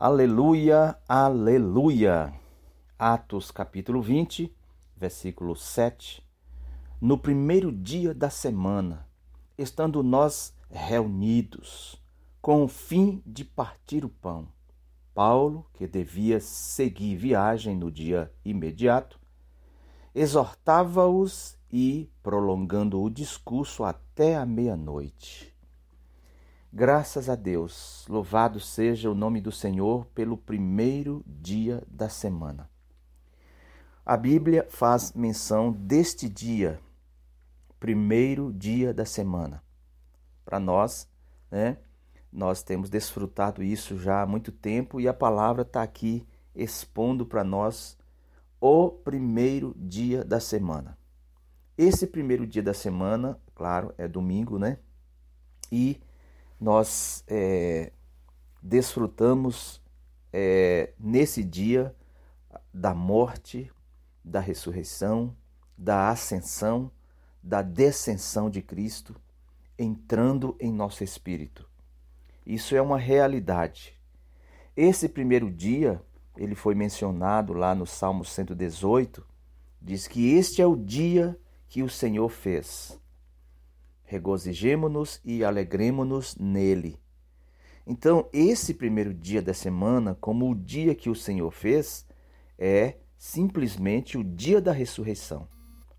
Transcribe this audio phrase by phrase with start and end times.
[0.00, 2.32] Aleluia, aleluia.
[2.96, 4.54] Atos capítulo 20,
[4.96, 6.24] versículo 7.
[7.00, 9.08] No primeiro dia da semana,
[9.58, 12.00] estando nós reunidos,
[12.40, 14.46] com o fim de partir o pão,
[15.12, 19.18] Paulo, que devia seguir viagem no dia imediato,
[20.14, 25.52] exortava-os e, prolongando o discurso até a meia-noite,
[26.70, 32.68] Graças a Deus, louvado seja o nome do Senhor pelo primeiro dia da semana.
[34.04, 36.78] A Bíblia faz menção deste dia,
[37.80, 39.64] primeiro dia da semana.
[40.44, 41.08] Para nós,
[41.50, 41.78] né,
[42.30, 47.42] nós temos desfrutado isso já há muito tempo e a palavra está aqui expondo para
[47.42, 47.96] nós
[48.60, 50.98] o primeiro dia da semana.
[51.78, 54.78] Esse primeiro dia da semana, claro, é domingo, né?
[55.72, 55.98] E
[56.60, 57.92] nós é,
[58.62, 59.80] desfrutamos
[60.32, 61.94] é, nesse dia
[62.72, 63.70] da morte,
[64.24, 65.34] da ressurreição,
[65.76, 66.90] da ascensão,
[67.42, 69.14] da descensão de Cristo
[69.78, 71.68] entrando em nosso espírito.
[72.44, 73.94] Isso é uma realidade.
[74.76, 76.02] Esse primeiro dia,
[76.36, 79.24] ele foi mencionado lá no Salmo 118,
[79.80, 81.38] diz que este é o dia
[81.68, 82.98] que o Senhor fez
[84.08, 86.98] regozijemo-nos e alegremo-nos nele.
[87.86, 92.06] Então, esse primeiro dia da semana, como o dia que o Senhor fez,
[92.58, 95.46] é simplesmente o dia da ressurreição.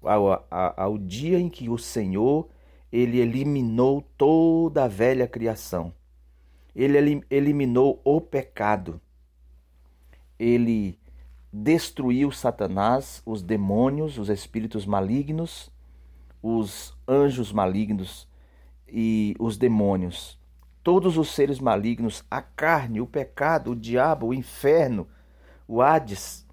[0.01, 2.49] Ao, ao, ao dia em que o Senhor
[2.91, 5.93] ele eliminou toda a velha criação.
[6.75, 8.99] Ele eliminou o pecado.
[10.37, 10.97] Ele
[11.51, 15.71] destruiu Satanás, os demônios, os espíritos malignos
[16.41, 18.27] os anjos malignos
[18.87, 20.39] e os demônios,
[20.83, 25.07] todos os seres malignos, a carne, o pecado, o diabo, o inferno,
[25.67, 26.47] o Hades,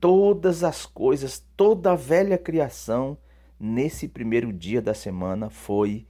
[0.00, 3.18] todas as coisas, toda a velha criação,
[3.58, 6.06] nesse primeiro dia da semana foi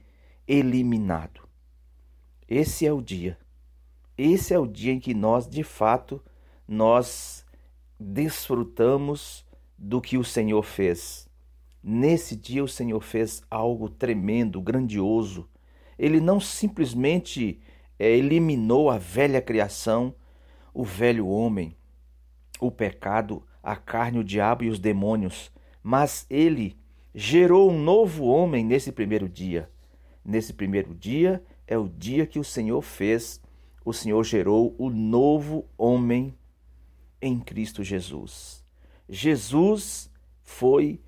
[0.47, 1.41] eliminado.
[2.47, 3.37] Esse é o dia.
[4.17, 6.23] Esse é o dia em que nós, de fato,
[6.67, 7.45] nós
[7.99, 9.45] desfrutamos
[9.77, 11.30] do que o Senhor fez.
[11.83, 15.49] Nesse dia o Senhor fez algo tremendo, grandioso.
[15.97, 17.59] Ele não simplesmente
[17.97, 20.13] é, eliminou a velha criação,
[20.73, 21.75] o velho homem,
[22.59, 25.51] o pecado, a carne, o diabo e os demônios,
[25.83, 26.77] mas ele
[27.13, 29.69] gerou um novo homem nesse primeiro dia.
[30.23, 33.41] Nesse primeiro dia é o dia que o Senhor fez,
[33.83, 36.35] o Senhor gerou o novo homem
[37.21, 38.63] em Cristo Jesus.
[39.09, 40.09] Jesus
[40.43, 40.99] foi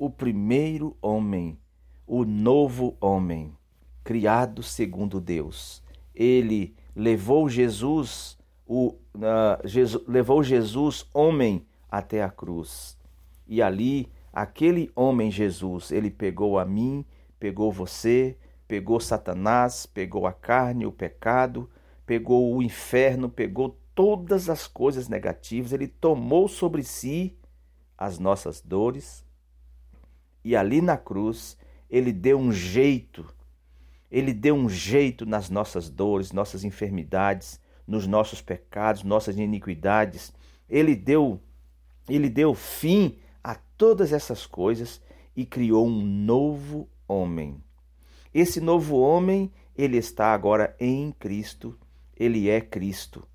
[0.00, 1.58] o primeiro homem,
[2.06, 3.54] o novo homem,
[4.02, 5.82] criado segundo Deus.
[6.14, 12.96] Ele levou Jesus, o, uh, Jesus, levou Jesus, homem, até a cruz.
[13.46, 17.04] E ali, aquele homem Jesus, ele pegou a mim,
[17.38, 21.68] pegou você, pegou Satanás, pegou a carne, o pecado,
[22.06, 27.36] pegou o inferno, pegou todas as coisas negativas, ele tomou sobre si
[27.98, 29.28] as nossas dores,
[30.44, 31.56] e ali na cruz,
[31.88, 33.26] ele deu um jeito,
[34.10, 40.32] ele deu um jeito nas nossas dores, nossas enfermidades, nos nossos pecados, nossas iniquidades.
[40.68, 41.40] Ele deu
[42.08, 45.00] ele deu fim a todas essas coisas
[45.36, 47.62] e criou um novo homem.
[48.34, 51.78] Esse novo homem, ele está agora em Cristo,
[52.16, 53.26] ele é Cristo.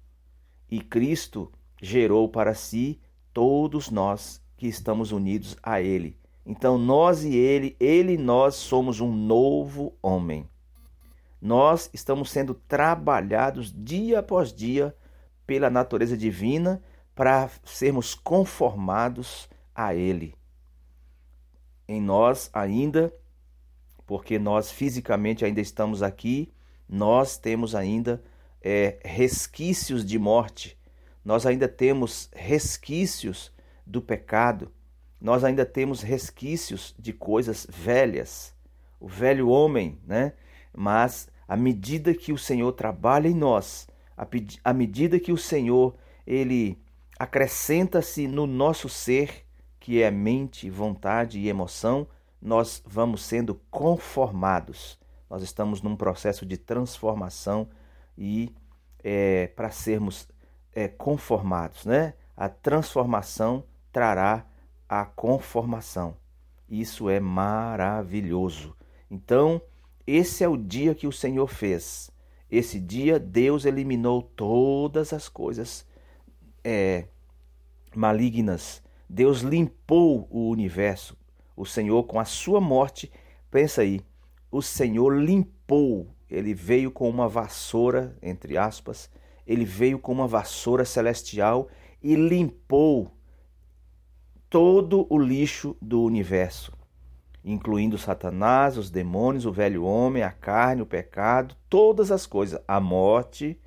[0.69, 1.51] E Cristo
[1.81, 2.99] gerou para si
[3.33, 6.17] todos nós que estamos unidos a ele.
[6.45, 10.47] Então nós e ele, ele e nós somos um novo homem.
[11.41, 14.95] Nós estamos sendo trabalhados dia após dia
[15.45, 16.81] pela natureza divina
[17.16, 20.35] para sermos conformados a ele.
[21.88, 23.13] Em nós ainda,
[24.06, 26.51] porque nós fisicamente ainda estamos aqui,
[26.88, 28.23] nós temos ainda
[28.62, 30.77] é, resquícios de morte,
[31.24, 33.51] nós ainda temos resquícios
[33.86, 34.71] do pecado,
[35.25, 38.54] nós ainda temos resquícios de coisas velhas,
[39.00, 40.33] o velho homem, né?
[40.72, 43.88] Mas à medida que o Senhor trabalha em nós,
[44.63, 45.95] à medida que o Senhor
[46.27, 46.80] ele
[47.18, 49.48] acrescenta-se no nosso ser,
[49.80, 52.07] que é mente, vontade e emoção,
[52.39, 55.00] nós vamos sendo conformados.
[55.28, 57.68] Nós estamos num processo de transformação
[58.16, 58.54] e
[59.04, 60.28] é, para sermos
[60.71, 62.13] é, conformados, né?
[62.38, 64.45] A transformação trará
[65.01, 66.18] a conformação.
[66.69, 68.75] Isso é maravilhoso.
[69.09, 69.62] Então,
[70.06, 72.12] esse é o dia que o Senhor fez.
[72.50, 75.86] Esse dia Deus eliminou todas as coisas
[76.63, 77.06] é,
[77.95, 78.81] malignas.
[79.09, 81.18] Deus limpou o universo.
[81.56, 83.12] O Senhor, com a sua morte,
[83.50, 84.01] pensa aí,
[84.51, 86.07] o Senhor limpou.
[86.30, 89.09] Ele veio com uma vassoura, entre aspas,
[89.45, 91.68] ele veio com uma vassoura celestial
[92.01, 93.14] e limpou
[94.56, 96.72] todo o lixo do universo,
[97.44, 102.80] incluindo Satanás, os demônios, o velho homem, a carne, o pecado, todas as coisas, a
[102.80, 103.60] morte.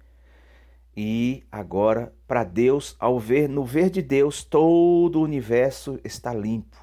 [0.96, 6.79] E agora, para Deus, ao ver no ver de Deus, todo o universo está limpo.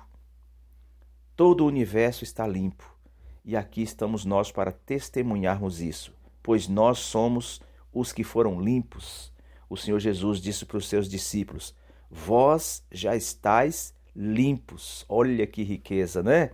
[1.35, 2.87] Todo o universo está limpo.
[3.43, 6.13] E aqui estamos nós para testemunharmos isso,
[6.43, 7.59] pois nós somos
[7.91, 9.33] os que foram limpos.
[9.67, 11.73] O Senhor Jesus disse para os seus discípulos:
[12.07, 15.05] Vós já estáis limpos.
[15.09, 16.51] Olha que riqueza, né?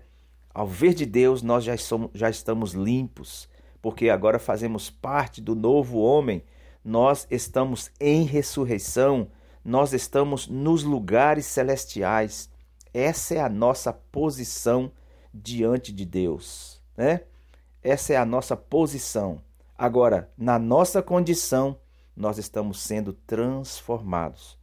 [0.53, 3.47] Ao ver de Deus, nós já, somos, já estamos limpos,
[3.81, 6.43] porque agora fazemos parte do novo homem,
[6.83, 9.29] nós estamos em ressurreição,
[9.63, 12.49] nós estamos nos lugares celestiais.
[12.93, 14.91] Essa é a nossa posição
[15.33, 17.21] diante de Deus, né?
[17.83, 19.41] Essa é a nossa posição.
[19.77, 21.77] Agora, na nossa condição,
[22.15, 24.59] nós estamos sendo transformados.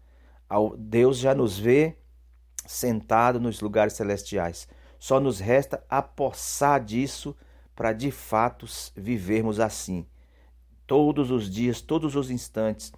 [0.79, 1.97] Deus já nos vê
[2.69, 4.69] sentado nos lugares celestiais.
[4.99, 7.35] Só nos resta apossar disso
[7.75, 10.07] para de fato vivermos assim.
[10.87, 12.93] Todos os dias, todos os instantes.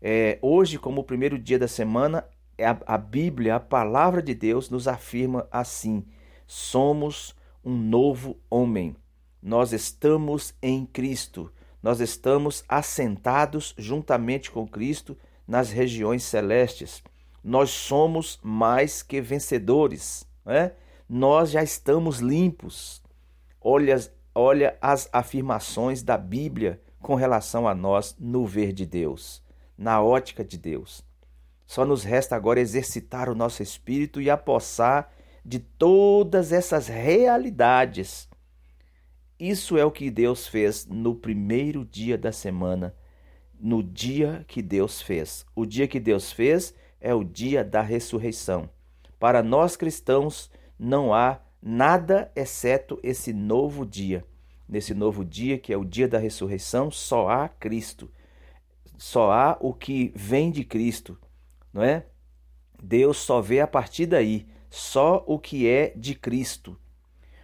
[0.00, 2.24] É, hoje, como o primeiro dia da semana,
[2.56, 6.04] é a, a Bíblia, a palavra de Deus, nos afirma assim:
[6.46, 7.34] somos
[7.64, 8.94] um novo homem.
[9.42, 11.52] Nós estamos em Cristo.
[11.82, 15.16] Nós estamos assentados juntamente com Cristo
[15.48, 17.02] nas regiões celestes
[17.42, 20.72] nós somos mais que vencedores, né?
[21.08, 23.02] nós já estamos limpos.
[23.60, 23.96] Olha,
[24.34, 29.42] olha as afirmações da Bíblia com relação a nós no ver de Deus,
[29.76, 31.04] na ótica de Deus.
[31.66, 35.10] Só nos resta agora exercitar o nosso espírito e apossar
[35.44, 38.28] de todas essas realidades.
[39.38, 42.94] Isso é o que Deus fez no primeiro dia da semana,
[43.58, 45.46] no dia que Deus fez.
[45.54, 48.68] O dia que Deus fez é o dia da ressurreição.
[49.18, 54.24] Para nós cristãos, não há nada exceto esse novo dia.
[54.68, 58.10] Nesse novo dia, que é o dia da ressurreição, só há Cristo.
[58.96, 61.18] Só há o que vem de Cristo,
[61.72, 62.06] não é?
[62.82, 66.78] Deus só vê a partir daí, só o que é de Cristo.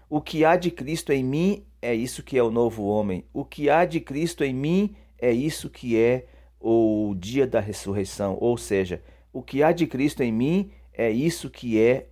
[0.08, 3.24] O que há de Cristo em mim é isso que é o novo homem.
[3.32, 6.26] O que há de Cristo em mim é isso que é
[6.60, 9.02] o dia da ressurreição, ou seja,
[9.36, 12.08] o que há de Cristo em mim é isso que é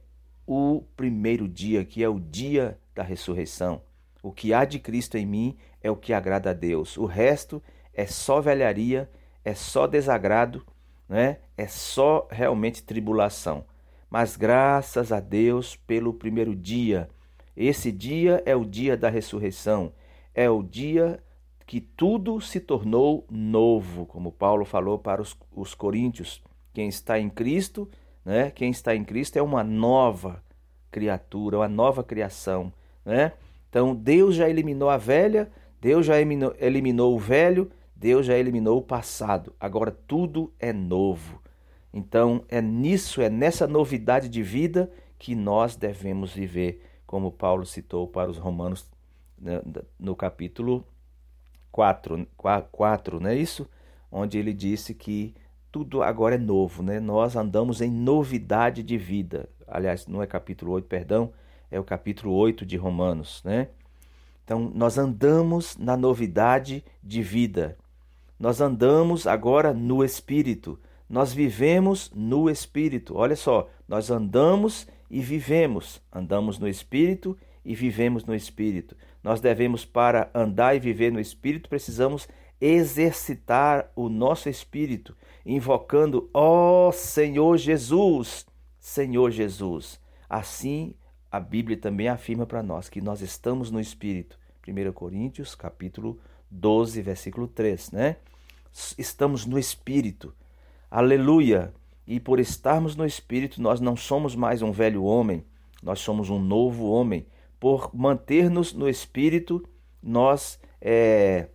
[0.46, 3.80] o primeiro dia, que é o dia da ressurreição.
[4.22, 6.98] O que há de Cristo em mim é o que agrada a Deus.
[6.98, 7.62] O resto
[7.94, 9.10] é só velharia,
[9.42, 10.66] é só desagrado,
[11.08, 11.38] né?
[11.56, 13.64] é só realmente tribulação.
[14.10, 17.08] Mas graças a Deus pelo primeiro dia.
[17.56, 19.94] Esse dia é o dia da ressurreição,
[20.34, 21.24] é o dia
[21.64, 26.42] que tudo se tornou novo, como Paulo falou para os, os coríntios.
[26.74, 27.88] Quem está em Cristo,
[28.24, 28.50] né?
[28.50, 30.42] Quem está em Cristo é uma nova
[30.90, 32.72] criatura, uma nova criação,
[33.04, 33.32] né?
[33.70, 35.50] Então Deus já eliminou a velha,
[35.80, 39.54] Deus já eliminou, eliminou o velho, Deus já eliminou o passado.
[39.58, 41.40] Agora tudo é novo.
[41.92, 48.08] Então é nisso, é nessa novidade de vida que nós devemos viver, como Paulo citou
[48.08, 48.90] para os Romanos
[49.38, 49.60] né,
[49.98, 50.84] no capítulo
[51.70, 52.26] 4,
[52.72, 53.68] 4, não é isso?
[54.10, 55.34] Onde ele disse que
[55.74, 57.00] tudo agora é novo, né?
[57.00, 59.48] Nós andamos em novidade de vida.
[59.66, 61.32] Aliás, não é capítulo 8, perdão,
[61.68, 63.66] é o capítulo 8 de Romanos, né?
[64.44, 67.76] Então, nós andamos na novidade de vida.
[68.38, 70.78] Nós andamos agora no Espírito.
[71.10, 73.16] Nós vivemos no Espírito.
[73.16, 76.00] Olha só, nós andamos e vivemos.
[76.12, 78.96] Andamos no Espírito e vivemos no Espírito.
[79.24, 82.28] Nós devemos, para andar e viver no Espírito, precisamos
[82.60, 88.46] exercitar o nosso espírito, invocando, ó oh, Senhor Jesus,
[88.78, 90.00] Senhor Jesus.
[90.28, 90.94] Assim,
[91.30, 94.38] a Bíblia também afirma para nós que nós estamos no espírito.
[94.66, 96.18] 1 Coríntios, capítulo
[96.50, 98.16] 12, versículo 3, né?
[98.96, 100.34] Estamos no espírito.
[100.90, 101.74] Aleluia!
[102.06, 105.44] E por estarmos no espírito, nós não somos mais um velho homem,
[105.82, 107.26] nós somos um novo homem.
[107.58, 109.66] Por manter-nos no espírito,
[110.02, 111.48] nós é,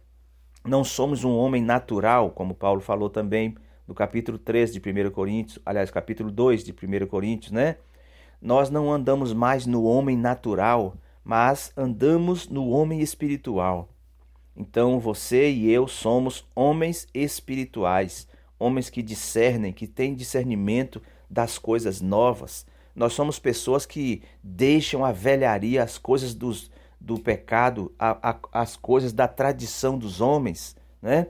[0.66, 3.56] não somos um homem natural, como Paulo falou também
[3.90, 7.78] no capítulo 3 de 1 Coríntios, aliás, capítulo 2 de 1 Coríntios, né?
[8.40, 13.90] Nós não andamos mais no homem natural, mas andamos no homem espiritual.
[14.56, 18.28] Então você e eu somos homens espirituais,
[18.60, 22.68] homens que discernem, que têm discernimento das coisas novas.
[22.96, 26.70] Nós somos pessoas que deixam a velharia, as coisas dos,
[27.02, 31.26] do pecado, a, a, as coisas da tradição dos homens, né?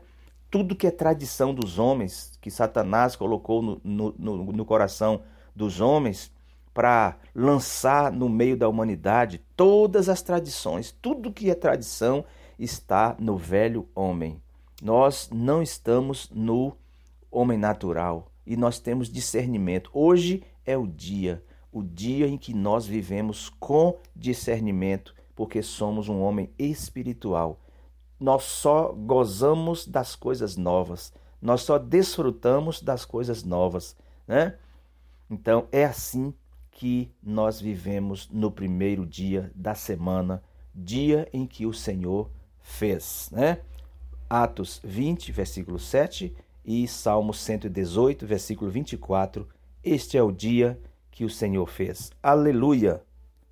[0.49, 5.21] Tudo que é tradição dos homens, que Satanás colocou no, no, no, no coração
[5.55, 6.31] dos homens
[6.73, 12.23] para lançar no meio da humanidade todas as tradições, tudo que é tradição
[12.57, 14.41] está no velho homem.
[14.81, 16.75] Nós não estamos no
[17.31, 19.89] homem natural e nós temos discernimento.
[19.93, 26.21] Hoje é o dia, o dia em que nós vivemos com discernimento, porque somos um
[26.21, 27.59] homem espiritual.
[28.19, 33.95] Nós só gozamos das coisas novas, nós só desfrutamos das coisas novas,
[34.27, 34.57] né?
[35.29, 36.33] Então é assim
[36.71, 42.29] que nós vivemos no primeiro dia da semana, dia em que o Senhor
[42.61, 43.59] fez, né?
[44.29, 49.47] Atos 20, versículo 7 e Salmo 118, versículo 24.
[49.83, 52.11] Este é o dia que o Senhor fez.
[52.21, 53.01] Aleluia!